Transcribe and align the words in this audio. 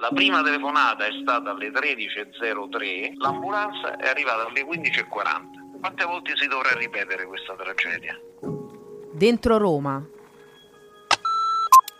La 0.00 0.10
prima 0.14 0.44
telefonata 0.44 1.06
è 1.06 1.10
stata 1.20 1.50
alle 1.50 1.70
13.03, 1.70 3.14
l'ambulanza 3.16 3.96
è 3.96 4.06
arrivata 4.06 4.46
alle 4.46 4.62
15.40. 4.62 5.80
Quante 5.80 6.04
volte 6.04 6.36
si 6.36 6.46
dovrà 6.46 6.70
ripetere 6.74 7.26
questa 7.26 7.56
tragedia? 7.56 8.16
Dentro 9.12 9.58
Roma. 9.58 10.00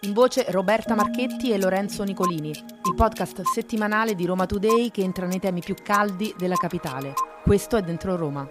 In 0.03 0.13
voce 0.13 0.47
Roberta 0.51 0.95
Marchetti 0.95 1.51
e 1.51 1.59
Lorenzo 1.59 2.05
Nicolini, 2.05 2.51
il 2.51 2.95
podcast 2.95 3.41
settimanale 3.43 4.15
di 4.15 4.27
Roma 4.27 4.47
Today 4.47 4.93
che 4.93 5.03
entra 5.03 5.27
nei 5.27 5.41
temi 5.41 5.61
più 5.61 5.75
caldi 5.83 6.33
della 6.39 6.55
capitale. 6.55 7.15
Questo 7.43 7.77
è 7.77 7.83
Dentro 7.83 8.15
Roma. 8.15 8.49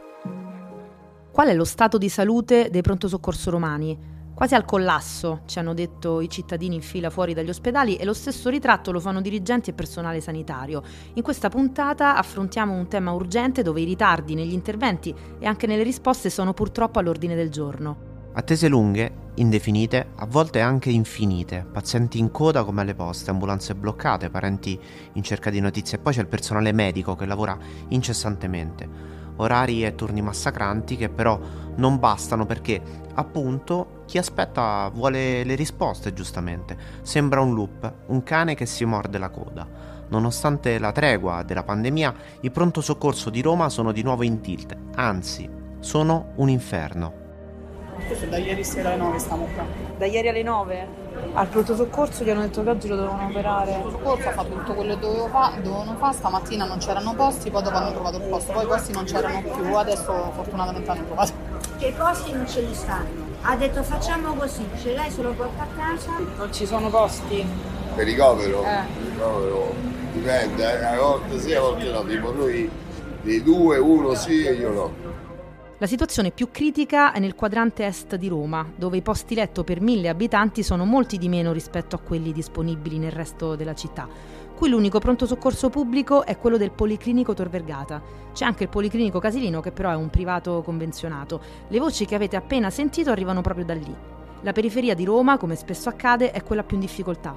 Qual 1.32 1.48
è 1.48 1.54
lo 1.54 1.64
stato 1.64 1.98
di 1.98 2.10
salute 2.10 2.70
dei 2.70 2.82
pronto 2.82 3.08
soccorso 3.08 3.50
romani? 3.50 4.17
Quasi 4.38 4.54
al 4.54 4.66
collasso, 4.66 5.42
ci 5.48 5.58
hanno 5.58 5.74
detto 5.74 6.22
i 6.22 6.30
cittadini 6.30 6.76
in 6.76 6.84
fila 6.84 7.10
fuori 7.10 7.34
dagli 7.34 7.50
ospedali 7.50 7.96
e 7.96 8.06
lo 8.06 8.14
stesso 8.14 8.52
ritratto 8.52 8.92
lo 8.92 9.00
fanno 9.00 9.20
dirigenti 9.20 9.72
e 9.72 9.74
personale 9.74 10.22
sanitario. 10.22 10.84
In 11.16 11.24
questa 11.24 11.50
puntata 11.50 12.16
affrontiamo 12.16 12.72
un 12.72 12.88
tema 12.88 13.14
urgente 13.14 13.64
dove 13.64 13.82
i 13.82 13.86
ritardi 13.86 14.36
negli 14.36 14.54
interventi 14.54 15.12
e 15.40 15.48
anche 15.48 15.66
nelle 15.66 15.82
risposte 15.82 16.30
sono 16.30 16.54
purtroppo 16.54 17.00
all'ordine 17.00 17.34
del 17.34 17.50
giorno. 17.50 18.30
Attese 18.34 18.68
lunghe, 18.68 19.12
indefinite, 19.38 20.10
a 20.18 20.28
volte 20.28 20.62
anche 20.62 20.92
infinite, 20.92 21.66
pazienti 21.72 22.20
in 22.20 22.30
coda 22.30 22.64
come 22.64 22.82
alle 22.82 22.94
poste, 22.94 23.32
ambulanze 23.32 23.74
bloccate, 23.74 24.30
parenti 24.30 24.80
in 25.14 25.24
cerca 25.24 25.50
di 25.50 25.60
notizie 25.60 25.98
e 25.98 26.02
poi 26.02 26.14
c'è 26.14 26.22
il 26.22 26.28
personale 26.28 26.72
medico 26.74 27.16
che 27.16 27.26
lavora 27.26 27.58
incessantemente 27.88 29.16
orari 29.38 29.86
e 29.86 29.96
turni 29.96 30.22
massacranti 30.22 30.96
che 30.96 31.10
però 31.10 31.40
non 31.76 32.00
bastano 32.00 32.46
perché 32.46 32.82
appunto 33.14 33.97
chi 34.08 34.18
aspetta 34.18 34.90
vuole 34.92 35.44
le 35.44 35.56
risposte 35.56 36.14
giustamente. 36.14 36.78
Sembra 37.02 37.42
un 37.42 37.54
loop, 37.54 37.94
un 38.08 38.24
cane 38.24 38.56
che 38.56 38.66
si 38.66 38.86
morde 38.86 39.18
la 39.18 39.30
coda. 39.30 39.68
Nonostante 40.08 40.80
la 40.80 40.94
tregua 40.94 41.44
della 41.44 41.64
pandemia, 41.64 42.14
i 42.40 42.50
pronto 42.50 42.80
soccorso 42.80 43.30
di 43.30 43.42
Roma 43.42 43.68
sono 43.68 43.92
di 43.92 44.02
nuovo 44.02 44.24
in 44.24 44.40
tilt, 44.40 44.76
anzi, 44.96 45.50
sono 45.80 46.32
un 46.36 46.48
inferno. 46.48 47.26
Questo 48.06 48.28
da 48.28 48.38
ieri 48.38 48.64
sera 48.64 48.90
alle 48.90 48.98
9 48.98 49.20
stiamo 49.20 49.48
qua. 49.54 49.66
Da 49.98 50.06
ieri 50.06 50.30
alle 50.30 50.44
9? 50.44 50.88
Al 51.34 51.48
pronto 51.48 51.76
soccorso 51.76 52.24
gli 52.24 52.30
hanno 52.30 52.44
detto 52.44 52.64
che 52.64 52.70
oggi 52.70 52.88
lo 52.88 52.96
dovevano 52.96 53.28
operare. 53.28 53.72
Il 53.72 53.80
pronto 53.80 53.98
soccorso 53.98 54.30
ha 54.30 54.32
fatto 54.32 54.54
tutto 54.54 54.74
quello 54.74 54.94
che 54.94 55.00
dovevo 55.02 55.28
fa, 55.28 55.52
dovevano 55.62 55.96
fare, 55.98 56.14
stamattina 56.14 56.66
non 56.66 56.78
c'erano 56.78 57.14
posti, 57.14 57.52
poi 57.52 57.64
dopo 57.64 57.76
hanno 57.76 57.92
trovato 57.92 58.18
il 58.18 58.24
posto, 58.24 58.54
poi 58.54 58.64
i 58.64 58.68
posti 58.68 58.94
non 58.94 59.04
c'erano 59.04 59.42
più, 59.42 59.76
adesso 59.76 60.32
fortunatamente 60.34 60.90
hanno 60.90 61.04
trovato. 61.04 61.34
Che 61.78 61.94
posti 61.98 62.32
non 62.32 62.48
ce 62.48 62.62
li 62.62 62.74
stanno. 62.74 63.27
Ha 63.42 63.56
detto 63.56 63.84
facciamo 63.84 64.34
così, 64.34 64.66
ce 64.82 64.94
l'hai 64.94 65.10
se 65.10 65.22
lo 65.22 65.34
porta 65.34 65.64
a 65.64 65.68
casa? 65.76 66.12
Non 66.38 66.52
ci 66.52 66.66
sono 66.66 66.90
posti. 66.90 67.46
Per 67.96 68.06
ricovero? 68.06 68.64
Eh. 68.64 68.82
Ricovero 69.12 69.76
dipende, 70.18 70.80
eh, 70.80 70.84
a 70.84 70.98
volte 70.98 71.40
sì, 71.40 71.54
a 71.54 71.62
volte 71.62 71.90
no, 71.90 72.04
tipo 72.04 72.32
noi 72.32 72.70
dei 73.22 73.44
due, 73.44 73.78
uno 73.78 74.16
sì 74.16 74.44
e 74.44 74.54
io 74.54 74.72
no. 74.72 75.16
La 75.80 75.86
situazione 75.86 76.32
più 76.32 76.50
critica 76.50 77.12
è 77.12 77.20
nel 77.20 77.36
quadrante 77.36 77.86
est 77.86 78.16
di 78.16 78.28
Roma, 78.28 78.68
dove 78.76 78.98
i 78.98 79.04
posti 79.04 79.36
letto 79.36 79.64
per 79.64 79.80
mille 79.80 80.10
abitanti 80.10 80.64
sono 80.64 80.86
molti 80.86 81.20
di 81.20 81.30
meno 81.30 81.52
rispetto 81.52 81.96
a 81.96 82.00
quelli 82.00 82.34
disponibili 82.34 82.98
nel 82.98 83.12
resto 83.12 83.56
della 83.56 83.76
città. 83.76 84.08
Qui 84.58 84.70
l'unico 84.70 84.98
pronto 84.98 85.28
soccorso 85.28 85.70
pubblico 85.70 86.26
è 86.26 86.36
quello 86.40 86.58
del 86.58 86.72
Policlinico 86.72 87.36
Tor 87.36 87.48
Vergata. 87.48 88.02
C'è 88.34 88.44
anche 88.44 88.64
il 88.64 88.70
Policlinico 88.70 89.20
Casilino, 89.20 89.62
che 89.62 89.72
però 89.72 89.92
è 89.92 89.96
un 89.96 90.10
privato 90.10 90.64
convenzionato. 90.64 91.40
Le 91.68 91.78
voci 91.78 92.08
che 92.08 92.16
avete 92.16 92.38
appena 92.38 92.72
sentito 92.72 93.12
arrivano 93.12 93.42
proprio 93.42 93.66
da 93.66 93.76
lì. 93.76 93.96
La 94.42 94.54
periferia 94.54 94.96
di 94.96 95.06
Roma, 95.06 95.38
come 95.38 95.56
spesso 95.56 95.90
accade, 95.90 96.32
è 96.32 96.42
quella 96.42 96.64
più 96.64 96.78
in 96.78 96.82
difficoltà. 96.82 97.36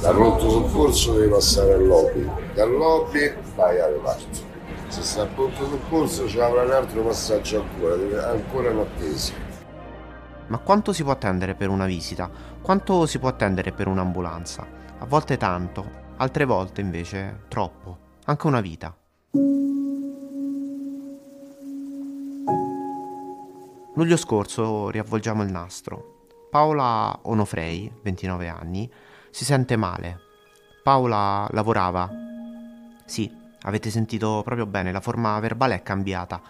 Da 0.00 0.12
pronto 0.12 0.48
soccorso 0.48 1.14
devi 1.14 1.28
passare 1.28 1.72
al 1.72 1.86
lobby, 1.86 2.30
dal 2.54 2.70
lobby 2.70 3.34
vai 3.56 3.80
alle 3.80 3.96
parti. 3.96 4.40
Se 4.86 5.02
sta 5.02 5.22
a 5.22 5.26
pronto 5.26 5.68
soccorso 5.68 6.28
ci 6.28 6.38
avrà 6.38 6.62
un 6.62 6.70
altro 6.70 7.02
passaggio 7.02 7.62
ancora, 7.62 8.30
ancora 8.30 8.70
in 8.70 8.78
attesa. 8.78 9.32
Ma 10.46 10.58
quanto 10.58 10.92
si 10.92 11.02
può 11.02 11.10
attendere 11.10 11.56
per 11.56 11.68
una 11.68 11.86
visita? 11.86 12.30
Quanto 12.62 13.06
si 13.06 13.18
può 13.18 13.28
attendere 13.28 13.72
per 13.72 13.88
un'ambulanza? 13.88 14.64
A 14.98 15.04
volte 15.04 15.36
tanto, 15.36 16.02
altre 16.16 16.44
volte 16.44 16.80
invece 16.80 17.44
troppo. 17.48 17.98
Anche 18.26 18.46
una 18.46 18.60
vita. 18.60 18.96
Luglio 23.96 24.16
scorso 24.16 24.90
riavvolgiamo 24.90 25.42
il 25.42 25.50
nastro. 25.50 26.26
Paola 26.50 27.18
Onofrei, 27.22 27.92
29 28.02 28.48
anni, 28.48 28.90
si 29.30 29.44
sente 29.44 29.76
male. 29.76 30.20
Paola 30.82 31.48
lavorava. 31.52 32.08
Sì, 33.04 33.30
avete 33.62 33.90
sentito 33.90 34.42
proprio 34.44 34.66
bene, 34.66 34.92
la 34.92 35.00
forma 35.00 35.38
verbale 35.40 35.76
è 35.76 35.82
cambiata. 35.82 36.40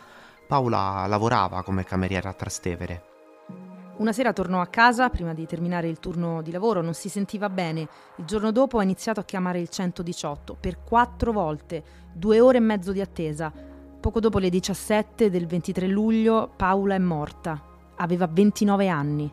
Paola 0.46 1.06
lavorava 1.06 1.62
come 1.62 1.84
cameriera 1.84 2.30
a 2.30 2.34
Trastevere. 2.34 3.13
Una 3.96 4.12
sera 4.12 4.32
tornò 4.32 4.60
a 4.60 4.66
casa 4.66 5.08
prima 5.08 5.34
di 5.34 5.46
terminare 5.46 5.88
il 5.88 6.00
turno 6.00 6.42
di 6.42 6.50
lavoro, 6.50 6.82
non 6.82 6.94
si 6.94 7.08
sentiva 7.08 7.48
bene. 7.48 7.88
Il 8.16 8.24
giorno 8.24 8.50
dopo 8.50 8.78
ha 8.78 8.82
iniziato 8.82 9.20
a 9.20 9.24
chiamare 9.24 9.60
il 9.60 9.68
118 9.68 10.56
per 10.58 10.82
quattro 10.82 11.30
volte, 11.30 11.84
due 12.12 12.40
ore 12.40 12.56
e 12.56 12.60
mezzo 12.60 12.90
di 12.90 13.00
attesa. 13.00 13.52
Poco 14.00 14.18
dopo 14.18 14.38
le 14.38 14.50
17 14.50 15.30
del 15.30 15.46
23 15.46 15.86
luglio 15.86 16.52
Paola 16.56 16.96
è 16.96 16.98
morta. 16.98 17.62
Aveva 17.94 18.26
29 18.26 18.88
anni. 18.88 19.32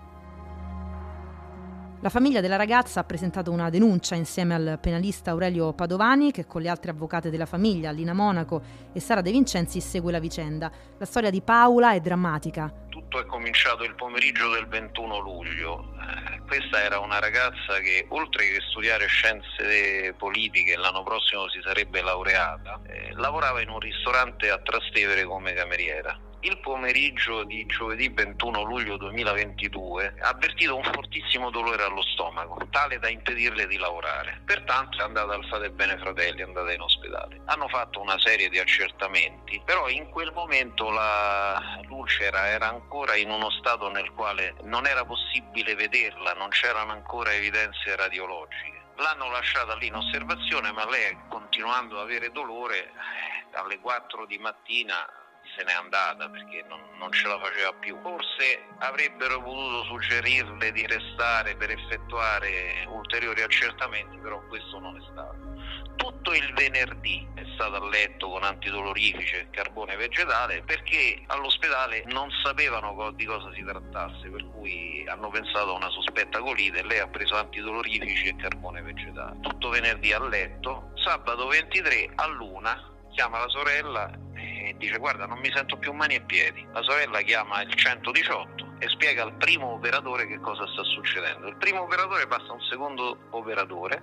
La 2.01 2.09
famiglia 2.09 2.39
della 2.39 2.55
ragazza 2.55 2.99
ha 2.99 3.03
presentato 3.03 3.51
una 3.51 3.71
denuncia 3.71 4.13
insieme 4.13 4.53
al 4.53 4.77
penalista 4.79 5.31
Aurelio 5.31 5.73
Padovani, 5.73 6.31
che 6.31 6.45
con 6.45 6.61
le 6.61 6.69
altre 6.69 6.91
avvocate 6.91 7.31
della 7.31 7.47
famiglia, 7.47 7.89
Lina 7.89 8.13
Monaco 8.13 8.61
e 8.91 8.99
Sara 8.99 9.21
De 9.21 9.31
Vincenzi, 9.31 9.81
segue 9.81 10.11
la 10.11 10.19
vicenda. 10.19 10.71
La 10.99 11.05
storia 11.05 11.31
di 11.31 11.41
Paola 11.41 11.93
è 11.93 11.99
drammatica. 11.99 12.89
Tutto 13.11 13.25
è 13.25 13.27
cominciato 13.27 13.83
il 13.83 13.93
pomeriggio 13.95 14.51
del 14.51 14.69
21 14.69 15.19
luglio. 15.19 15.83
Eh, 15.99 16.39
Questa 16.47 16.81
era 16.81 16.99
una 16.99 17.19
ragazza 17.19 17.79
che 17.81 18.05
oltre 18.07 18.45
che 18.45 18.61
studiare 18.69 19.05
scienze 19.07 20.13
politiche 20.17 20.77
l'anno 20.77 21.03
prossimo 21.03 21.49
si 21.49 21.59
sarebbe 21.61 22.01
laureata, 22.01 22.79
eh, 22.87 23.11
lavorava 23.15 23.59
in 23.59 23.67
un 23.67 23.79
ristorante 23.79 24.49
a 24.49 24.59
Trastevere 24.59 25.25
come 25.25 25.51
cameriera. 25.51 26.17
Il 26.43 26.57
pomeriggio 26.57 27.43
di 27.43 27.67
giovedì 27.67 28.09
21 28.09 28.63
luglio 28.63 28.97
2022 28.97 30.15
ha 30.21 30.29
avvertito 30.29 30.75
un 30.75 30.83
fortissimo 30.83 31.51
dolore 31.51 31.83
allo 31.83 32.01
stomaco, 32.01 32.67
tale 32.71 32.97
da 32.97 33.09
impedirle 33.09 33.67
di 33.67 33.77
lavorare. 33.77 34.41
Pertanto 34.43 34.97
è 34.97 35.03
andata 35.03 35.35
al 35.35 35.45
Fate 35.45 35.69
Bene 35.69 35.99
Fratelli, 35.99 36.41
è 36.41 36.45
andata 36.45 36.73
in 36.73 36.81
ospedale. 36.81 37.41
Hanno 37.45 37.67
fatto 37.67 38.01
una 38.01 38.17
serie 38.17 38.49
di 38.49 38.57
accertamenti, 38.57 39.61
però 39.63 39.87
in 39.87 40.09
quel 40.09 40.31
momento 40.33 40.89
la 40.89 41.79
lucera 41.83 42.47
era 42.47 42.69
ancora 42.69 43.15
in 43.15 43.29
uno 43.29 43.51
stato 43.51 43.91
nel 43.91 44.11
quale 44.13 44.55
non 44.63 44.87
era 44.87 45.05
possibile 45.05 45.75
vederla, 45.75 46.33
non 46.33 46.49
c'erano 46.49 46.91
ancora 46.91 47.33
evidenze 47.33 47.95
radiologiche. 47.95 48.81
L'hanno 48.95 49.29
lasciata 49.29 49.75
lì 49.75 49.85
in 49.85 49.95
osservazione, 49.95 50.71
ma 50.71 50.89
lei, 50.89 51.15
continuando 51.29 51.97
ad 51.97 52.05
avere 52.05 52.31
dolore, 52.31 52.93
alle 53.53 53.79
4 53.79 54.25
di 54.25 54.39
mattina 54.39 55.07
se 55.55 55.63
n'è 55.63 55.73
andata 55.73 56.29
perché 56.29 56.63
non, 56.67 56.79
non 56.97 57.11
ce 57.11 57.27
la 57.27 57.39
faceva 57.39 57.73
più. 57.73 57.99
Forse 58.01 58.63
avrebbero 58.79 59.41
potuto 59.41 59.83
suggerirle 59.83 60.71
di 60.71 60.85
restare 60.85 61.55
per 61.55 61.71
effettuare 61.71 62.85
ulteriori 62.87 63.41
accertamenti, 63.41 64.17
però 64.17 64.41
questo 64.47 64.79
non 64.79 64.95
è 64.97 65.01
stato. 65.11 65.49
Tutto 65.95 66.33
il 66.33 66.53
venerdì 66.53 67.27
è 67.35 67.43
stato 67.53 67.75
a 67.75 67.87
letto 67.89 68.29
con 68.29 68.43
antidolorifici 68.43 69.35
e 69.35 69.49
carbone 69.51 69.95
vegetale 69.95 70.63
perché 70.63 71.21
all'ospedale 71.27 72.03
non 72.07 72.29
sapevano 72.43 73.11
di 73.11 73.25
cosa 73.25 73.51
si 73.53 73.63
trattasse, 73.63 74.29
per 74.29 74.47
cui 74.51 75.05
hanno 75.07 75.29
pensato 75.29 75.71
a 75.71 75.75
una 75.75 75.89
sospetta 75.89 76.39
colite 76.39 76.79
e 76.79 76.83
lei 76.83 76.99
ha 76.99 77.07
preso 77.07 77.35
antidolorifici 77.35 78.27
e 78.27 78.35
carbone 78.35 78.81
vegetale. 78.81 79.39
Tutto 79.41 79.69
venerdì 79.69 80.13
a 80.13 80.23
letto, 80.23 80.91
sabato 80.95 81.47
23 81.47 82.11
a 82.15 82.27
luna 82.27 82.89
chiama 83.11 83.39
la 83.39 83.49
sorella 83.49 84.09
dice 84.81 84.97
guarda 84.97 85.27
non 85.27 85.39
mi 85.39 85.51
sento 85.53 85.77
più 85.77 85.93
mani 85.93 86.15
e 86.15 86.21
piedi. 86.21 86.65
La 86.73 86.81
sorella 86.81 87.21
chiama 87.21 87.61
il 87.61 87.73
118 87.73 88.73
e 88.79 88.89
spiega 88.89 89.21
al 89.21 89.33
primo 89.35 89.73
operatore 89.73 90.27
che 90.27 90.39
cosa 90.39 90.65
sta 90.67 90.83
succedendo. 90.83 91.47
Il 91.47 91.55
primo 91.57 91.81
operatore 91.83 92.25
passa 92.27 92.47
a 92.49 92.53
un 92.53 92.61
secondo 92.61 93.27
operatore 93.29 94.01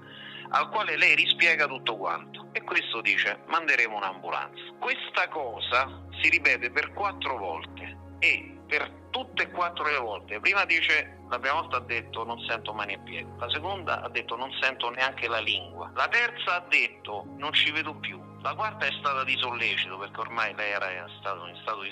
al 0.51 0.71
quale 0.71 0.97
lei 0.97 1.15
rispiega 1.17 1.67
tutto 1.67 1.97
quanto 1.97 2.49
e 2.53 2.63
questo 2.63 3.01
dice 3.01 3.41
manderemo 3.49 3.97
un'ambulanza. 3.97 4.63
Questa 4.79 5.29
cosa 5.29 6.01
si 6.23 6.31
ripete 6.31 6.71
per 6.71 6.93
quattro 6.93 7.37
volte 7.37 7.97
e 8.21 8.57
per 8.67 8.91
tutte 9.11 9.45
e 9.45 9.51
quattro 9.51 9.85
le 9.85 9.97
volte, 9.97 10.39
prima 10.41 10.65
dice 10.65 11.19
la 11.29 11.39
prima 11.39 11.61
volta 11.61 11.79
ha 11.79 11.81
detto 11.81 12.25
non 12.25 12.39
sento 12.47 12.73
mani 12.73 12.93
e 12.93 12.99
piedi, 12.99 13.29
la 13.39 13.49
seconda 13.49 14.03
ha 14.03 14.09
detto 14.11 14.37
non 14.37 14.53
sento 14.61 14.91
neanche 14.91 15.27
la 15.27 15.41
lingua, 15.41 15.91
la 15.95 16.07
terza 16.09 16.57
ha 16.57 16.67
detto 16.69 17.25
non 17.39 17.53
ci 17.53 17.71
vedo 17.71 17.95
più, 17.95 18.21
La 18.41 18.55
quarta 18.55 18.87
è 18.87 18.93
stata 19.01 19.25
di 19.25 19.37
sollecito 19.37 19.99
perché 19.99 20.21
ormai 20.21 20.55
lei 20.55 20.71
era 20.71 20.89
in 20.93 21.07
stato, 21.19 21.45
in 21.47 21.57
stato 21.61 21.83
di 21.83 21.91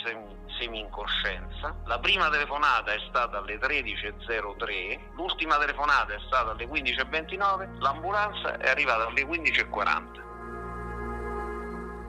semi-incoscienza. 0.58 1.74
La 1.86 1.98
prima 1.98 2.30
telefonata 2.30 2.92
è 2.92 2.98
stata 3.08 3.38
alle 3.38 3.58
13.03, 3.58 5.14
l'ultima 5.16 5.58
telefonata 5.58 6.14
è 6.14 6.18
stata 6.24 6.52
alle 6.52 6.68
15.29, 6.68 7.80
l'ambulanza 7.80 8.58
è 8.58 8.68
arrivata 8.68 9.08
alle 9.08 9.22
15.40. 9.22 10.24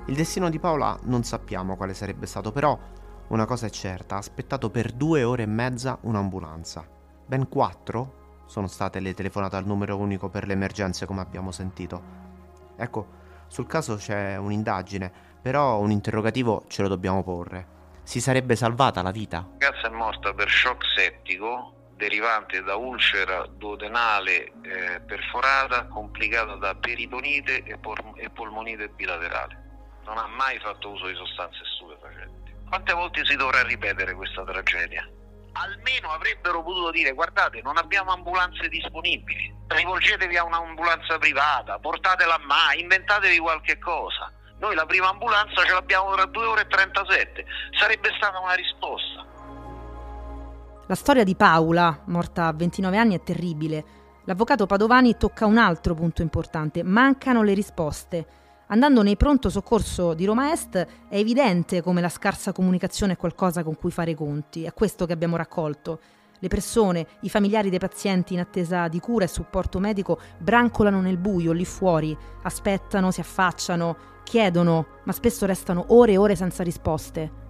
Il 0.05 0.15
destino 0.15 0.51
di 0.51 0.59
Paola 0.59 0.97
non 1.03 1.23
sappiamo 1.23 1.75
quale 1.75 1.95
sarebbe 1.95 2.27
stato, 2.27 2.51
però 2.51 2.77
una 3.29 3.45
cosa 3.45 3.65
è 3.65 3.69
certa, 3.71 4.15
ha 4.15 4.19
aspettato 4.19 4.69
per 4.69 4.91
due 4.91 5.23
ore 5.23 5.43
e 5.43 5.47
mezza 5.47 5.97
un'ambulanza. 6.01 6.87
Ben 7.25 7.49
quattro 7.49 8.43
sono 8.45 8.67
state 8.67 8.99
le 8.99 9.15
telefonate 9.15 9.55
al 9.55 9.65
numero 9.65 9.97
unico 9.97 10.29
per 10.29 10.45
le 10.45 10.53
emergenze, 10.53 11.07
come 11.07 11.21
abbiamo 11.21 11.51
sentito. 11.51 12.01
Ecco, 12.77 13.25
sul 13.47 13.67
caso 13.67 13.95
c'è 13.95 14.37
un'indagine, 14.37 15.11
però 15.41 15.79
un 15.79 15.91
interrogativo 15.91 16.65
ce 16.67 16.81
lo 16.81 16.87
dobbiamo 16.87 17.23
porre. 17.23 17.75
Si 18.03 18.21
sarebbe 18.21 18.55
salvata 18.55 19.01
la 19.01 19.11
vita? 19.11 19.37
La 19.37 19.67
ragazza 19.67 19.87
è 19.87 19.91
morta 19.91 20.33
per 20.33 20.49
shock 20.49 20.83
settico 20.95 21.73
derivante 21.95 22.61
da 22.61 22.75
ulcera 22.75 23.45
duodenale 23.47 24.45
eh, 24.61 25.01
perforata 25.05 25.87
complicata 25.87 26.55
da 26.55 26.75
peritonite 26.75 27.63
e, 27.63 27.77
por- 27.77 28.13
e 28.15 28.29
polmonite 28.29 28.89
bilaterale. 28.89 29.65
Non 30.05 30.17
ha 30.17 30.27
mai 30.27 30.59
fatto 30.59 30.91
uso 30.91 31.07
di 31.07 31.15
sostanze 31.15 31.59
stupefacenti. 31.75 32.53
Quante 32.69 32.93
volte 32.93 33.25
si 33.25 33.35
dovrà 33.35 33.63
ripetere 33.63 34.13
questa 34.13 34.43
tragedia? 34.43 35.07
Almeno 35.61 36.11
avrebbero 36.11 36.63
potuto 36.63 36.91
dire 36.91 37.11
guardate 37.13 37.61
non 37.61 37.77
abbiamo 37.77 38.11
ambulanze 38.11 38.67
disponibili, 38.67 39.53
rivolgetevi 39.67 40.37
a 40.37 40.43
un'ambulanza 40.43 41.17
privata, 41.17 41.79
portatela 41.79 42.35
a 42.35 42.41
mai, 42.45 42.81
inventatevi 42.81 43.37
qualche 43.39 43.77
cosa. 43.79 44.31
Noi 44.59 44.75
la 44.75 44.85
prima 44.85 45.09
ambulanza 45.09 45.63
ce 45.63 45.73
l'abbiamo 45.73 46.13
tra 46.13 46.25
2 46.25 46.45
ore 46.45 46.61
e 46.61 46.67
37, 46.67 47.45
sarebbe 47.77 48.09
stata 48.17 48.39
una 48.39 48.53
risposta. 48.53 49.25
La 50.87 50.95
storia 50.95 51.23
di 51.23 51.35
Paola, 51.35 52.03
morta 52.05 52.47
a 52.47 52.53
29 52.53 52.97
anni, 52.97 53.15
è 53.15 53.21
terribile. 53.21 53.83
L'avvocato 54.23 54.65
Padovani 54.65 55.17
tocca 55.17 55.45
un 55.45 55.57
altro 55.57 55.93
punto 55.93 56.21
importante, 56.21 56.81
mancano 56.81 57.43
le 57.43 57.53
risposte. 57.53 58.25
Andando 58.69 59.01
nei 59.01 59.15
pronto 59.15 59.49
soccorso 59.49 60.13
di 60.13 60.25
Roma 60.25 60.51
Est 60.51 60.75
è 61.07 61.15
evidente 61.15 61.81
come 61.81 62.01
la 62.01 62.09
scarsa 62.09 62.51
comunicazione 62.51 63.13
è 63.13 63.17
qualcosa 63.17 63.63
con 63.63 63.77
cui 63.77 63.91
fare 63.91 64.11
i 64.11 64.15
conti, 64.15 64.63
è 64.63 64.73
questo 64.73 65.05
che 65.05 65.13
abbiamo 65.13 65.37
raccolto. 65.37 65.99
Le 66.39 66.47
persone, 66.49 67.07
i 67.21 67.29
familiari 67.29 67.69
dei 67.69 67.79
pazienti 67.79 68.33
in 68.33 68.41
attesa 68.41 68.89
di 68.89 68.99
cura 68.99 69.23
e 69.23 69.29
supporto 69.29 69.79
medico 69.79 70.19
brancolano 70.37 70.99
nel 70.99 71.17
buio, 71.17 71.53
lì 71.53 71.63
fuori, 71.63 72.15
aspettano, 72.43 73.09
si 73.09 73.21
affacciano, 73.21 73.95
chiedono, 74.23 74.85
ma 75.05 75.13
spesso 75.13 75.45
restano 75.45 75.85
ore 75.87 76.11
e 76.11 76.17
ore 76.17 76.35
senza 76.35 76.61
risposte. 76.61 77.46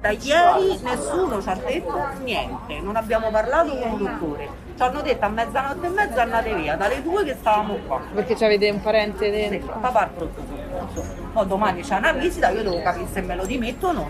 Da 0.00 0.10
ieri 0.10 0.78
nessuno 0.82 1.42
ci 1.42 1.48
ha 1.48 1.54
detto 1.54 2.08
niente, 2.22 2.80
non 2.80 2.96
abbiamo 2.96 3.30
parlato 3.30 3.76
con 3.76 3.92
un 3.92 3.98
dottore. 3.98 4.48
Ci 4.76 4.82
hanno 4.82 5.00
detto 5.00 5.24
a 5.24 5.28
mezzanotte 5.28 5.86
e 5.86 5.88
mezza 5.88 6.22
andate 6.22 6.54
via, 6.54 6.76
dalle 6.76 7.02
due 7.02 7.24
che 7.24 7.34
stavamo 7.38 7.78
qua. 7.86 8.00
Perché 8.14 8.44
avete 8.44 8.68
un 8.70 8.80
parente 8.82 9.30
dentro? 9.30 9.72
Sì, 9.72 9.78
papà 9.80 10.00
al 10.00 10.08
pronto 10.10 10.42
soccorso. 10.46 11.14
Poi 11.32 11.46
domani 11.46 11.80
c'è 11.80 11.96
una 11.96 12.12
visita, 12.12 12.50
io 12.50 12.62
devo 12.62 12.82
capire 12.82 13.06
se 13.10 13.22
me 13.22 13.36
lo 13.36 13.46
dimetto 13.46 13.88
o 13.88 13.92
no. 13.92 14.08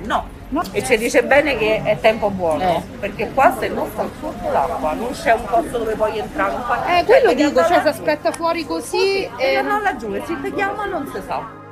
no. 0.48 0.62
E 0.72 0.82
ci 0.84 0.98
dice 0.98 1.22
bene 1.22 1.56
che 1.56 1.80
è 1.82 1.98
tempo 2.00 2.30
buono, 2.30 2.62
eh. 2.62 2.82
perché 2.98 3.30
qua 3.32 3.56
se 3.56 3.68
non 3.68 3.88
sta 3.92 4.08
sotto 4.20 4.50
l'acqua, 4.50 4.92
non 4.92 5.12
c'è 5.12 5.32
un 5.34 5.44
posto 5.44 5.78
dove 5.78 5.94
puoi 5.94 6.18
entrare. 6.18 6.54
Un 6.56 6.62
po'. 6.66 6.74
Eh, 6.88 7.04
quello 7.04 7.32
dico, 7.32 7.64
cioè 7.64 7.80
si 7.80 7.88
aspetta 7.88 8.32
fuori 8.32 8.66
così. 8.66 9.28
e 9.36 9.62
non 9.62 9.82
laggiù, 9.82 10.12
e 10.14 10.22
si 10.26 10.36
ti 10.42 10.52
chiama 10.52 10.84
non 10.86 11.06
si 11.06 11.22
sa. 11.24 11.64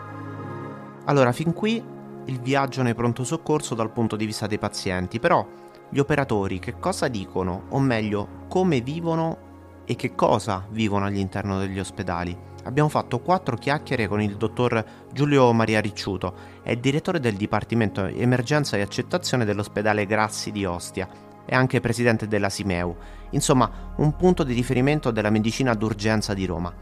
Allora, 1.07 1.33
fin 1.33 1.53
qui 1.53 1.93
il 2.27 2.41
viaggio 2.41 2.83
nei 2.83 2.95
pronto 2.95 3.25
soccorso 3.25 3.75
dal 3.75 3.91
punto 3.91 4.17
di 4.17 4.27
vista 4.27 4.47
dei 4.47 4.59
pazienti, 4.59 5.19
però 5.19 5.47
gli 5.89 5.99
operatori 5.99 6.59
che 6.59 6.79
cosa 6.79 7.09
dicono, 7.09 7.65
o 7.69 7.79
meglio, 7.79 8.47
come 8.49 8.81
vivono 8.81 9.83
e 9.85 9.97
che 9.97 10.15
cosa 10.15 10.67
vivono 10.71 11.05
all'interno 11.05 11.59
degli 11.59 11.79
ospedali. 11.79 12.37
Abbiamo 12.65 12.89
fatto 12.89 13.21
quattro 13.21 13.57
chiacchiere 13.57 14.09
con 14.09 14.23
il 14.23 14.37
dottor 14.37 14.83
Giulio 15.13 15.53
Maria 15.53 15.81
Ricciuto, 15.81 16.35
è 16.63 16.75
direttore 16.77 17.21
del 17.21 17.35
Dipartimento 17.35 18.07
Emergenza 18.07 18.79
e 18.79 18.81
Accettazione 18.81 19.45
dell'ospedale 19.45 20.07
Grassi 20.07 20.51
di 20.51 20.65
Ostia 20.65 21.07
e 21.45 21.55
anche 21.55 21.81
presidente 21.81 22.27
della 22.27 22.49
Simeu, 22.49 22.97
insomma 23.31 23.93
un 23.97 24.17
punto 24.17 24.45
di 24.45 24.55
riferimento 24.55 25.11
della 25.11 25.29
medicina 25.29 25.75
d'urgenza 25.75 26.33
di 26.33 26.47
Roma. 26.47 26.73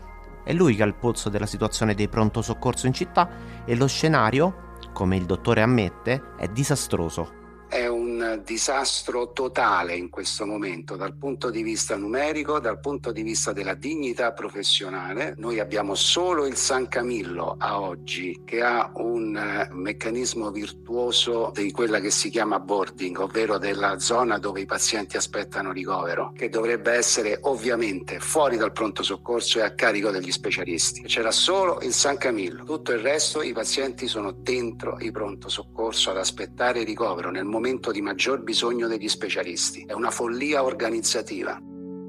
È 0.45 0.53
lui 0.53 0.77
che 0.77 0.85
ha 0.85 0.87
il 0.87 0.95
polso 0.95 1.29
della 1.29 1.47
situazione 1.47 1.95
dei 1.95 2.09
pronto 2.09 2.43
soccorso 2.43 2.87
in 2.87 2.93
città 2.93 3.29
e 3.65 3.75
lo 3.75 3.89
scenario 3.89 4.71
come 4.93 5.17
il 5.17 5.25
dottore 5.25 5.63
ammette, 5.63 6.35
è 6.37 6.49
disastroso. 6.49 7.41
È 7.69 7.87
un 7.87 8.02
disastro 8.37 9.33
totale 9.33 9.95
in 9.95 10.09
questo 10.09 10.47
momento 10.47 10.97
dal 10.97 11.17
punto 11.17 11.51
di 11.51 11.63
vista 11.63 11.97
numerico, 11.97 12.59
dal 12.59 12.81
punto 12.81 13.13
di 13.13 13.23
vista 13.23 13.53
della 13.53 13.75
dignità 13.75 14.33
professionale. 14.33 15.35
Noi 15.37 15.61
abbiamo 15.61 15.95
solo 15.95 16.47
il 16.47 16.57
San 16.57 16.89
Camillo 16.89 17.57
a 17.59 17.81
oggi 17.81 18.43
che 18.45 18.63
ha 18.63 18.91
un 18.95 19.37
eh, 19.37 19.69
meccanismo 19.73 20.51
virtuoso 20.51 21.51
di 21.55 21.71
quella 21.71 22.01
che 22.01 22.11
si 22.11 22.31
chiama 22.31 22.59
boarding, 22.59 23.19
ovvero 23.19 23.59
della 23.59 23.99
zona 23.99 24.39
dove 24.39 24.61
i 24.61 24.67
pazienti 24.67 25.17
aspettano 25.17 25.73
ricovero, 25.73 26.33
che 26.35 26.49
dovrebbe 26.49 26.93
essere 26.93 27.39
ovviamente 27.43 28.19
fuori 28.19 28.57
dal 28.57 28.73
pronto 28.73 29.03
soccorso 29.03 29.59
e 29.59 29.63
a 29.63 29.75
carico 29.75 30.11
degli 30.11 30.31
specialisti. 30.31 31.03
C'era 31.03 31.31
solo 31.31 31.81
il 31.83 31.93
San 31.93 32.17
Camillo, 32.17 32.65
tutto 32.65 32.93
il 32.93 33.01
resto 33.01 33.43
i 33.43 33.53
pazienti 33.53 34.07
sono 34.07 34.33
dentro 34.33 34.97
il 35.01 35.13
pronto 35.13 35.49
soccorso 35.49 36.11
ad 36.11 36.17
aspettare 36.17 36.85
ricovero 36.85 37.31
nel 37.31 37.45
momento 37.45 37.91
di 37.91 38.01
maggior 38.01 38.21
bisogno 38.43 38.87
degli 38.87 39.09
specialisti. 39.09 39.85
È 39.87 39.93
una 39.93 40.11
follia 40.11 40.63
organizzativa. 40.63 41.61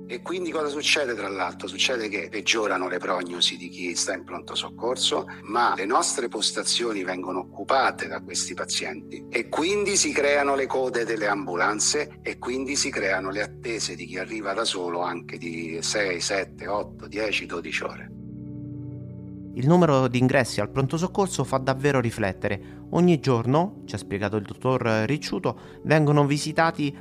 E 0.05 0.21
quindi 0.21 0.51
cosa 0.51 0.67
succede 0.67 1.15
tra 1.15 1.27
l'altro? 1.27 1.67
Succede 1.67 2.07
che 2.07 2.27
peggiorano 2.29 2.87
le 2.87 2.99
prognosi 2.99 3.57
di 3.57 3.69
chi 3.69 3.95
sta 3.95 4.13
in 4.13 4.23
pronto 4.23 4.53
soccorso, 4.53 5.25
ma 5.43 5.73
le 5.75 5.85
nostre 5.85 6.27
postazioni 6.27 7.03
vengono 7.03 7.39
occupate 7.39 8.07
da 8.07 8.21
questi 8.21 8.53
pazienti 8.53 9.25
e 9.29 9.49
quindi 9.49 9.95
si 9.95 10.11
creano 10.11 10.55
le 10.55 10.67
code 10.67 11.05
delle 11.05 11.27
ambulanze 11.27 12.19
e 12.21 12.37
quindi 12.37 12.75
si 12.75 12.91
creano 12.91 13.31
le 13.31 13.41
attese 13.41 13.95
di 13.95 14.05
chi 14.05 14.19
arriva 14.19 14.53
da 14.53 14.65
solo 14.65 15.01
anche 15.01 15.37
di 15.37 15.79
6, 15.81 16.19
7, 16.19 16.67
8, 16.67 17.07
10, 17.07 17.45
12 17.47 17.83
ore. 17.83 18.11
Il 19.55 19.67
numero 19.67 20.07
di 20.07 20.17
ingressi 20.17 20.61
al 20.61 20.69
pronto 20.69 20.97
soccorso 20.97 21.43
fa 21.43 21.57
davvero 21.57 21.99
riflettere. 21.99 22.85
Ogni 22.91 23.19
giorno, 23.19 23.81
ci 23.85 23.93
ha 23.93 23.99
spiegato 23.99 24.35
il 24.35 24.45
dottor 24.45 24.81
Ricciuto, 25.05 25.59
vengono 25.83 26.25
visitati 26.25 26.95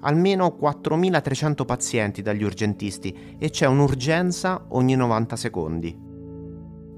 almeno 0.00 0.58
4.300 0.60 1.64
pazienti 1.64 2.20
dagli 2.20 2.42
urgentisti 2.42 3.36
e 3.38 3.50
c'è 3.50 3.66
un'urgenza 3.66 4.66
ogni 4.70 4.96
90 4.96 5.36
secondi. 5.36 6.11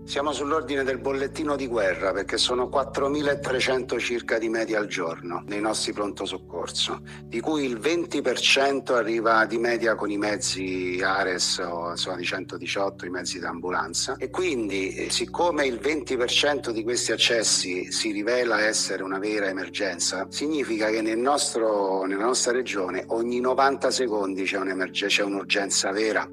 Siamo 0.06 0.32
sull'ordine 0.32 0.84
del 0.84 0.98
bollettino 0.98 1.56
di 1.56 1.66
guerra 1.66 2.12
perché 2.12 2.36
sono 2.36 2.68
4.300 2.68 3.98
circa 3.98 4.38
di 4.38 4.50
media 4.50 4.78
al 4.78 4.86
giorno 4.86 5.42
nei 5.46 5.62
nostri 5.62 5.94
pronto 5.94 6.26
soccorso, 6.26 7.00
di 7.24 7.40
cui 7.40 7.64
il 7.64 7.78
20% 7.78 8.92
arriva 8.92 9.46
di 9.46 9.56
media 9.56 9.94
con 9.94 10.10
i 10.10 10.18
mezzi 10.18 11.00
Ares 11.02 11.56
o 11.58 11.90
insomma, 11.92 12.16
di 12.16 12.24
118, 12.24 13.06
i 13.06 13.10
mezzi 13.10 13.38
d'ambulanza. 13.38 14.16
E 14.18 14.28
quindi, 14.28 14.94
eh, 14.94 15.10
siccome 15.10 15.64
il 15.66 15.80
20% 15.82 16.70
di 16.70 16.82
questi 16.82 17.10
accessi 17.10 17.90
si 17.90 18.12
rivela 18.12 18.60
essere 18.60 19.02
una 19.02 19.18
vera 19.18 19.46
emergenza, 19.46 20.26
significa 20.28 20.90
che 20.90 21.00
nel 21.00 21.18
nostro, 21.18 22.04
nella 22.04 22.26
nostra 22.26 22.52
regione 22.52 23.04
ogni 23.08 23.40
90 23.40 23.90
secondi 23.90 24.44
c'è, 24.44 24.60
c'è 24.90 25.22
un'urgenza 25.22 25.90
vera. 25.92 26.28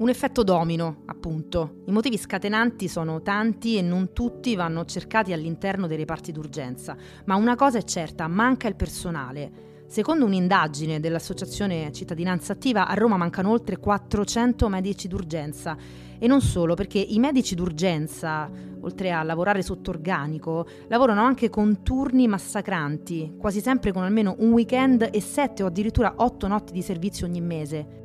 Un 0.00 0.08
effetto 0.08 0.42
domino, 0.42 1.02
appunto. 1.04 1.82
I 1.84 1.92
motivi 1.92 2.16
scatenanti 2.16 2.88
sono 2.88 3.20
tanti 3.20 3.76
e 3.76 3.82
non 3.82 4.14
tutti 4.14 4.54
vanno 4.54 4.86
cercati 4.86 5.34
all'interno 5.34 5.86
dei 5.86 5.98
reparti 5.98 6.32
d'urgenza, 6.32 6.96
ma 7.26 7.34
una 7.34 7.54
cosa 7.54 7.76
è 7.76 7.84
certa, 7.84 8.26
manca 8.26 8.66
il 8.66 8.76
personale. 8.76 9.84
Secondo 9.86 10.24
un'indagine 10.24 11.00
dell'Associazione 11.00 11.92
Cittadinanza 11.92 12.54
Attiva, 12.54 12.88
a 12.88 12.94
Roma 12.94 13.18
mancano 13.18 13.50
oltre 13.50 13.76
400 13.76 14.70
medici 14.70 15.06
d'urgenza. 15.06 15.76
E 16.18 16.26
non 16.26 16.40
solo, 16.40 16.72
perché 16.72 16.98
i 16.98 17.18
medici 17.18 17.54
d'urgenza, 17.54 18.50
oltre 18.80 19.12
a 19.12 19.22
lavorare 19.22 19.60
sotto 19.60 19.90
organico, 19.90 20.66
lavorano 20.88 21.20
anche 21.20 21.50
con 21.50 21.82
turni 21.82 22.26
massacranti, 22.26 23.34
quasi 23.36 23.60
sempre 23.60 23.92
con 23.92 24.04
almeno 24.04 24.34
un 24.38 24.52
weekend 24.52 25.10
e 25.12 25.20
7 25.20 25.62
o 25.62 25.66
addirittura 25.66 26.14
8 26.16 26.46
notti 26.46 26.72
di 26.72 26.80
servizio 26.80 27.26
ogni 27.26 27.42
mese 27.42 27.99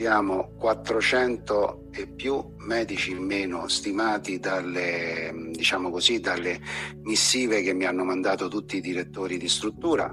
abbiamo 0.00 0.52
400 0.56 1.88
e 1.92 2.06
più 2.06 2.42
medici 2.56 3.10
in 3.10 3.22
meno 3.22 3.68
stimati 3.68 4.38
dalle, 4.38 5.30
diciamo 5.50 5.90
così, 5.90 6.20
dalle 6.20 6.58
missive 7.02 7.60
che 7.60 7.74
mi 7.74 7.84
hanno 7.84 8.04
mandato 8.04 8.48
tutti 8.48 8.78
i 8.78 8.80
direttori 8.80 9.36
di 9.36 9.46
struttura. 9.46 10.10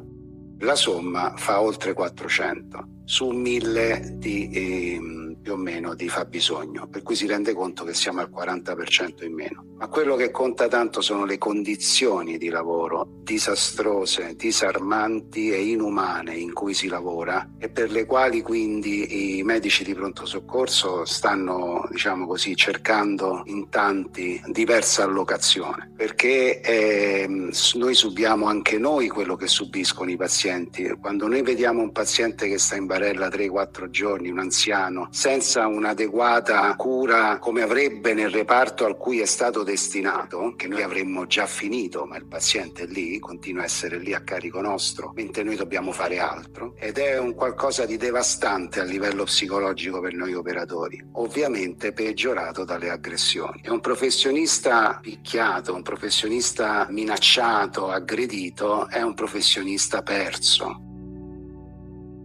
La 0.60 0.76
somma 0.76 1.36
fa 1.38 1.62
oltre 1.62 1.94
400 1.94 2.86
su 3.06 3.30
1000 3.30 4.16
di 4.18 4.50
eh, 4.50 5.00
più 5.48 5.56
o 5.56 5.58
meno 5.58 5.94
di 5.94 6.10
fabbisogno, 6.10 6.90
per 6.90 7.04
cui 7.04 7.16
si 7.16 7.26
rende 7.26 7.54
conto 7.54 7.86
che 7.86 7.94
siamo 7.94 8.20
al 8.20 8.30
40% 8.30 9.24
in 9.24 9.34
meno. 9.34 9.64
Ma 9.78 9.88
quello 9.88 10.18
che 10.18 10.30
conta 10.30 10.68
tanto 10.68 11.00
sono 11.00 11.24
le 11.24 11.38
condizioni 11.38 12.38
di 12.38 12.50
lavoro 12.50 13.08
disastrose, 13.24 14.36
disarmanti 14.36 15.52
e 15.52 15.64
inumane 15.64 16.36
in 16.36 16.52
cui 16.52 16.74
si 16.74 16.90
lavora 16.90 17.52
e 17.60 17.70
per 17.70 17.92
le 17.92 18.06
quali 18.06 18.42
quindi 18.42 19.38
i 19.38 19.44
medici 19.44 19.86
di 19.86 19.94
pronto 19.94 20.26
soccorso 20.26 21.06
stanno, 21.06 21.88
diciamo 21.92 22.28
così, 22.28 22.54
cercando 22.56 23.44
in 23.46 23.70
tanti 23.70 24.42
diversa 24.48 25.04
allocazione, 25.04 25.92
perché 25.96 26.60
eh, 26.60 27.50
noi 27.76 27.94
subiamo 27.94 28.48
anche 28.48 28.78
noi 28.78 29.08
quello 29.08 29.38
che 29.38 29.48
subiscono 29.48 30.10
i 30.10 30.18
pazienti. 30.18 30.94
Quando 31.00 31.28
noi 31.28 31.42
vediamo 31.42 31.82
un 31.82 31.94
paziente 31.94 32.50
che 32.50 32.58
sta 32.58 32.76
in 32.76 32.86
barella 32.86 33.30
3-4 33.30 33.90
giorni, 33.90 34.30
un 34.30 34.40
anziano, 34.40 35.08
senza 35.12 35.36
un'adeguata 35.66 36.76
cura 36.76 37.38
come 37.40 37.62
avrebbe 37.62 38.14
nel 38.14 38.30
reparto 38.30 38.86
al 38.86 38.98
cui 38.98 39.20
è 39.20 39.26
stato 39.26 39.64
destinato, 39.64 40.54
che 40.56 40.68
noi 40.68 40.82
avremmo 40.82 41.28
già 41.28 41.46
finito, 41.46 42.06
ma 42.06 42.18
il 42.18 42.26
paziente 42.26 42.84
è 42.84 42.86
lì, 42.88 43.20
continua 43.20 43.62
a 43.62 43.66
essere 43.66 44.00
lì 44.00 44.14
a 44.14 44.22
carico 44.22 44.62
nostro, 44.62 45.12
mentre 45.16 45.44
noi 45.44 45.56
dobbiamo 45.56 45.92
fare 45.92 46.20
altro. 46.20 46.74
Ed 46.78 46.98
è 46.98 47.20
un 47.20 47.36
qualcosa 47.36 47.86
di 47.86 47.98
devastante 47.98 48.80
a 48.80 48.84
livello 48.84 49.26
psicologico 49.26 50.00
per 50.00 50.14
noi 50.14 50.34
operatori, 50.34 51.04
ovviamente 51.14 51.94
peggiorato 51.94 52.64
dalle 52.64 52.90
aggressioni. 52.90 53.62
È 53.62 53.70
un 53.70 53.80
professionista 53.80 54.98
picchiato, 55.02 55.76
un 55.76 55.84
professionista 55.84 56.88
minacciato, 56.90 57.90
aggredito, 57.90 58.88
è 58.90 59.02
un 59.02 59.14
professionista 59.14 60.02
perso. 60.02 60.87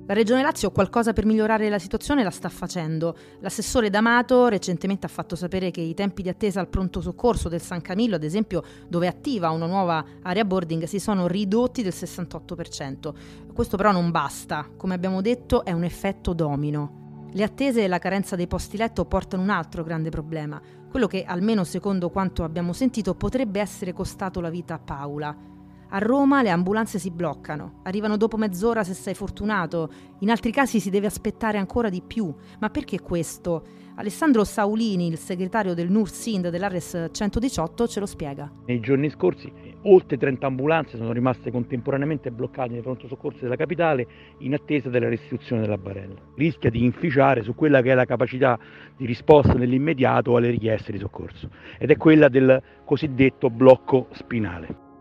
La 0.05 0.15
Regione 0.15 0.43
Lazio 0.43 0.73
qualcosa 0.73 1.13
per 1.13 1.25
migliorare 1.25 1.69
la 1.69 1.79
situazione 1.79 2.25
la 2.25 2.31
sta 2.31 2.49
facendo. 2.49 3.17
L'assessore 3.39 3.89
D'Amato 3.89 4.49
recentemente 4.49 5.07
ha 5.07 5.09
fatto 5.09 5.37
sapere 5.37 5.71
che 5.71 5.81
i 5.81 5.95
tempi 5.95 6.23
di 6.23 6.29
attesa 6.29 6.59
al 6.59 6.67
pronto 6.67 7.01
soccorso 7.01 7.49
del 7.49 7.61
San 7.61 7.81
Camillo, 7.81 8.17
ad 8.17 8.25
esempio, 8.25 8.65
dove 8.89 9.07
attiva 9.07 9.51
una 9.51 9.67
nuova 9.67 10.05
area 10.23 10.45
boarding, 10.45 10.85
si 10.85 10.99
sono 10.99 11.29
ridotti 11.29 11.83
del 11.83 11.95
68%. 11.95 13.15
Questo 13.55 13.77
però 13.77 13.93
non 13.93 14.11
basta, 14.11 14.69
come 14.77 14.95
abbiamo 14.95 15.21
detto 15.21 15.65
è 15.65 15.71
un 15.71 15.85
effetto 15.85 16.33
domino. 16.33 17.29
Le 17.33 17.45
attese 17.45 17.85
e 17.85 17.89
la 17.89 17.99
carenza 17.99 18.35
dei 18.35 18.49
posti 18.49 18.77
letto 18.77 19.05
portano 19.05 19.45
un 19.45 19.51
altro 19.51 19.85
grande 19.85 20.11
problema, 20.11 20.61
quello 20.91 21.07
che, 21.07 21.23
almeno 21.23 21.63
secondo 21.63 22.11
quanto 22.11 22.43
abbiamo 22.43 22.73
sentito, 22.73 23.15
potrebbe 23.15 23.61
essere 23.61 23.93
costato 23.93 24.41
la 24.41 24.51
vita 24.51 24.75
a 24.75 24.79
Paola. 24.81 25.52
A 25.95 25.99
Roma 25.99 26.41
le 26.41 26.49
ambulanze 26.49 26.99
si 26.99 27.11
bloccano, 27.11 27.81
arrivano 27.83 28.17
dopo 28.17 28.39
mezz'ora 28.39 28.83
se 28.83 28.95
sei 28.95 29.13
fortunato, 29.13 29.93
in 30.21 30.31
altri 30.31 30.51
casi 30.51 30.81
si 30.81 30.89
deve 30.89 31.07
aspettare 31.07 31.59
ancora 31.59 31.91
di 31.91 32.01
più. 32.01 32.35
Ma 32.61 32.71
perché 32.71 32.99
questo? 33.01 33.63
Alessandro 33.97 34.43
Saulini, 34.45 35.09
il 35.09 35.19
segretario 35.19 35.75
del 35.75 35.91
NUR 35.91 36.09
SIND 36.09 36.49
dell'Ares 36.49 37.09
118, 37.13 37.87
ce 37.87 38.01
lo 38.01 38.07
spiega. 38.07 38.51
Nei 38.65 38.81
giorni 38.81 39.11
scorsi 39.11 39.53
oltre 39.83 40.17
30 40.17 40.47
ambulanze 40.47 40.97
sono 40.97 41.13
rimaste 41.13 41.51
contemporaneamente 41.51 42.31
bloccate 42.31 42.71
nei 42.71 42.81
pronto 42.81 43.07
soccorso 43.07 43.41
della 43.43 43.57
capitale 43.57 44.07
in 44.39 44.55
attesa 44.55 44.89
della 44.89 45.11
restituzione 45.11 45.61
della 45.61 45.77
barella. 45.77 46.15
Rischia 46.37 46.71
di 46.71 46.83
inficiare 46.83 47.43
su 47.43 47.55
quella 47.55 47.83
che 47.83 47.91
è 47.91 47.95
la 47.95 48.07
capacità 48.07 48.59
di 48.97 49.05
risposta 49.05 49.53
nell'immediato 49.53 50.37
alle 50.37 50.49
richieste 50.49 50.91
di 50.91 50.99
soccorso 50.99 51.51
ed 51.77 51.91
è 51.91 51.99
quella 51.99 52.31
del 52.31 52.63
cosiddetto 52.87 53.51
blocco 53.51 54.07
spinale. 54.13 54.92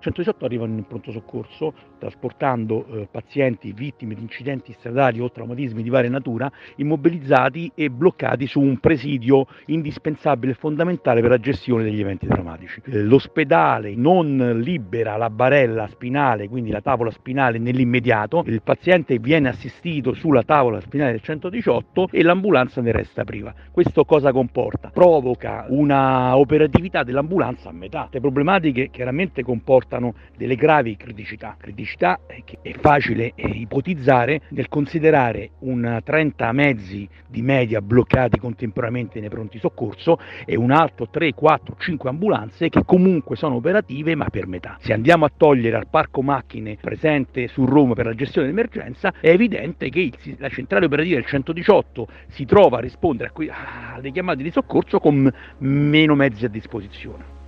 118 0.00 0.44
arrivano 0.46 0.74
in 0.74 0.86
pronto 0.86 1.12
soccorso 1.12 1.74
trasportando 1.98 2.86
eh, 2.86 3.08
pazienti 3.10 3.72
vittime 3.72 4.14
di 4.14 4.22
incidenti 4.22 4.72
stradali 4.72 5.20
o 5.20 5.30
traumatismi 5.30 5.82
di 5.82 5.90
varia 5.90 6.08
natura 6.08 6.50
immobilizzati 6.76 7.70
e 7.74 7.90
bloccati 7.90 8.46
su 8.46 8.60
un 8.60 8.78
presidio 8.78 9.46
indispensabile 9.66 10.52
e 10.52 10.54
fondamentale 10.54 11.20
per 11.20 11.30
la 11.30 11.38
gestione 11.38 11.84
degli 11.84 12.00
eventi 12.00 12.26
traumatici. 12.26 12.80
Eh, 12.86 13.02
l'ospedale 13.02 13.94
non 13.94 14.60
libera 14.62 15.16
la 15.16 15.28
barella 15.28 15.86
spinale, 15.88 16.48
quindi 16.48 16.70
la 16.70 16.80
tavola 16.80 17.10
spinale 17.10 17.58
nell'immediato, 17.58 18.42
il 18.46 18.62
paziente 18.62 19.18
viene 19.18 19.50
assistito 19.50 20.14
sulla 20.14 20.42
tavola 20.42 20.80
spinale 20.80 21.12
del 21.12 21.20
118 21.20 22.08
e 22.10 22.22
l'ambulanza 22.22 22.80
ne 22.80 22.92
resta 22.92 23.24
priva. 23.24 23.52
Questo 23.70 24.04
cosa 24.06 24.32
comporta? 24.32 24.90
Provoca 24.92 25.66
una 25.68 26.36
operatività 26.38 27.02
dell'ambulanza 27.02 27.68
a 27.68 27.72
metà. 27.72 28.08
Le 28.10 28.20
problematiche 28.20 28.88
chiaramente 28.90 29.42
comportano 29.42 29.89
comportano 29.90 30.14
delle 30.36 30.54
gravi 30.54 30.96
criticità, 30.96 31.56
criticità 31.58 32.20
che 32.44 32.58
è 32.62 32.72
facile 32.80 33.32
eh, 33.34 33.48
ipotizzare 33.48 34.42
nel 34.50 34.68
considerare 34.68 35.50
un 35.60 36.00
30 36.02 36.52
mezzi 36.52 37.08
di 37.26 37.42
media 37.42 37.82
bloccati 37.82 38.38
contemporaneamente 38.38 39.18
nei 39.20 39.28
pronti 39.28 39.58
soccorso 39.58 40.18
e 40.46 40.56
un 40.56 40.70
altro 40.70 41.08
3, 41.08 41.34
4, 41.34 41.76
5 41.78 42.08
ambulanze 42.08 42.68
che 42.68 42.84
comunque 42.84 43.36
sono 43.36 43.56
operative 43.56 44.14
ma 44.14 44.28
per 44.30 44.46
metà. 44.46 44.76
Se 44.80 44.92
andiamo 44.92 45.24
a 45.24 45.32
togliere 45.36 45.76
al 45.76 45.88
parco 45.88 46.22
macchine 46.22 46.76
presente 46.80 47.48
su 47.48 47.64
Roma 47.64 47.94
per 47.94 48.06
la 48.06 48.14
gestione 48.14 48.46
dell'emergenza 48.46 49.12
è 49.20 49.28
evidente 49.28 49.88
che 49.88 50.12
la 50.38 50.48
centrale 50.48 50.86
operativa 50.86 51.16
del 51.16 51.26
118 51.26 52.08
si 52.28 52.44
trova 52.44 52.78
a 52.78 52.80
rispondere 52.80 53.32
alle 53.94 54.12
chiamate 54.12 54.42
di 54.42 54.50
soccorso 54.50 55.00
con 55.00 55.30
meno 55.58 56.14
mezzi 56.14 56.44
a 56.44 56.48
disposizione. 56.48 57.39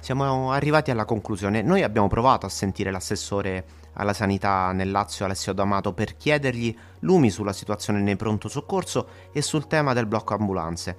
Siamo 0.00 0.52
arrivati 0.52 0.90
alla 0.90 1.04
conclusione. 1.04 1.60
Noi 1.60 1.82
abbiamo 1.82 2.08
provato 2.08 2.46
a 2.46 2.48
sentire 2.48 2.90
l'assessore 2.90 3.64
alla 3.94 4.14
sanità 4.14 4.72
nel 4.72 4.90
Lazio 4.90 5.24
Alessio 5.24 5.52
D'Amato 5.52 5.92
per 5.92 6.16
chiedergli 6.16 6.74
lumi 7.00 7.30
sulla 7.30 7.52
situazione 7.52 8.00
nei 8.00 8.16
pronto 8.16 8.48
soccorso 8.48 9.08
e 9.32 9.42
sul 9.42 9.66
tema 9.66 9.92
del 9.92 10.06
blocco 10.06 10.34
ambulanze. 10.34 10.96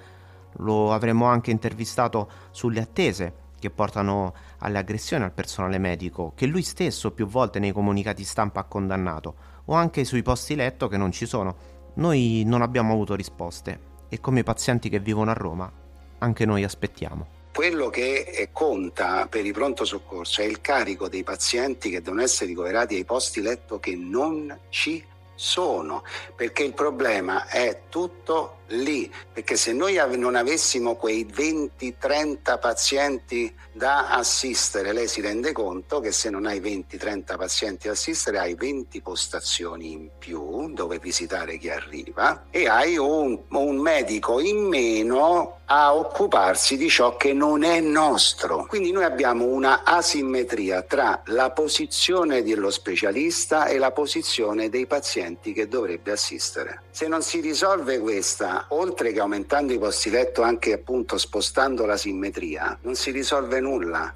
Lo 0.58 0.92
avremmo 0.92 1.26
anche 1.26 1.50
intervistato 1.50 2.30
sulle 2.50 2.80
attese 2.80 3.34
che 3.58 3.70
portano 3.70 4.34
alle 4.58 4.78
aggressioni 4.78 5.24
al 5.24 5.32
personale 5.32 5.78
medico, 5.78 6.32
che 6.36 6.46
lui 6.46 6.62
stesso 6.62 7.10
più 7.10 7.26
volte 7.26 7.58
nei 7.58 7.72
comunicati 7.72 8.22
stampa 8.22 8.60
ha 8.60 8.64
condannato, 8.64 9.34
o 9.64 9.74
anche 9.74 10.04
sui 10.04 10.22
posti 10.22 10.54
letto 10.54 10.88
che 10.88 10.96
non 10.96 11.10
ci 11.10 11.26
sono. 11.26 11.56
Noi 11.94 12.42
non 12.46 12.62
abbiamo 12.62 12.92
avuto 12.92 13.14
risposte 13.14 13.88
e 14.08 14.20
come 14.20 14.40
i 14.40 14.44
pazienti 14.44 14.88
che 14.88 15.00
vivono 15.00 15.30
a 15.30 15.34
Roma, 15.34 15.70
anche 16.18 16.44
noi 16.44 16.64
aspettiamo. 16.64 17.39
Quello 17.52 17.90
che 17.90 18.48
conta 18.52 19.26
per 19.28 19.44
i 19.44 19.52
pronto 19.52 19.84
soccorso 19.84 20.40
è 20.40 20.44
il 20.44 20.60
carico 20.60 21.08
dei 21.08 21.24
pazienti 21.24 21.90
che 21.90 22.00
devono 22.00 22.22
essere 22.22 22.46
ricoverati 22.46 22.94
ai 22.94 23.04
posti 23.04 23.42
letto 23.42 23.78
che 23.78 23.94
non 23.96 24.56
ci 24.70 25.04
sono, 25.40 26.04
perché 26.36 26.62
il 26.64 26.74
problema 26.74 27.46
è 27.46 27.84
tutto 27.88 28.58
lì, 28.70 29.10
perché 29.32 29.56
se 29.56 29.72
noi 29.72 29.98
non 30.16 30.34
avessimo 30.34 30.96
quei 30.96 31.26
20-30 31.26 32.58
pazienti 32.60 33.52
da 33.72 34.10
assistere, 34.10 34.92
lei 34.92 35.08
si 35.08 35.22
rende 35.22 35.52
conto 35.52 36.00
che 36.00 36.12
se 36.12 36.28
non 36.28 36.44
hai 36.44 36.60
20-30 36.60 37.36
pazienti 37.38 37.86
da 37.86 37.94
assistere 37.94 38.38
hai 38.38 38.54
20 38.54 39.00
postazioni 39.00 39.92
in 39.92 40.10
più 40.18 40.72
dove 40.74 40.98
visitare 40.98 41.56
chi 41.56 41.70
arriva 41.70 42.46
e 42.50 42.68
hai 42.68 42.98
un, 42.98 43.38
un 43.48 43.76
medico 43.76 44.40
in 44.40 44.66
meno 44.66 45.60
a 45.72 45.94
occuparsi 45.94 46.76
di 46.76 46.88
ciò 46.88 47.16
che 47.16 47.32
non 47.32 47.62
è 47.62 47.80
nostro. 47.80 48.66
Quindi 48.66 48.90
noi 48.90 49.04
abbiamo 49.04 49.44
una 49.44 49.84
asimmetria 49.84 50.82
tra 50.82 51.22
la 51.26 51.50
posizione 51.50 52.42
dello 52.42 52.70
specialista 52.70 53.66
e 53.66 53.78
la 53.78 53.92
posizione 53.92 54.68
dei 54.68 54.86
pazienti 55.30 55.52
che 55.52 55.68
dovrebbe 55.68 56.12
assistere. 56.12 56.82
Se 56.90 57.06
non 57.06 57.22
si 57.22 57.40
risolve 57.40 57.98
questa, 57.98 58.66
oltre 58.68 59.12
che 59.12 59.20
aumentando 59.20 59.72
i 59.72 59.78
posti 59.78 60.10
letto, 60.10 60.42
anche 60.42 60.72
appunto 60.72 61.18
spostando 61.18 61.86
la 61.86 61.96
simmetria, 61.96 62.76
non 62.82 62.94
si 62.94 63.10
risolve 63.10 63.60
nulla. 63.60 64.12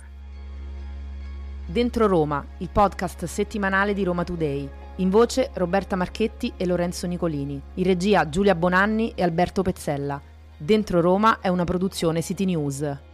Dentro 1.67 2.07
Roma, 2.07 2.45
il 2.59 2.69
podcast 2.71 3.25
settimanale 3.25 3.95
di 3.95 4.05
Roma 4.05 4.25
Today. 4.25 4.69
In 4.97 5.11
voce 5.11 5.51
Roberta 5.55 5.97
Marchetti 5.97 6.53
e 6.57 6.67
Lorenzo 6.67 7.07
Nicolini. 7.07 7.61
In 7.75 7.85
regia 7.85 8.29
Giulia 8.29 8.55
Bonanni 8.55 9.13
e 9.15 9.23
Alberto 9.23 9.63
Pezzella. 9.63 10.21
Dentro 10.57 11.01
Roma 11.01 11.41
è 11.41 11.49
una 11.49 11.65
produzione 11.65 12.23
City 12.23 12.45
News. 12.45 13.14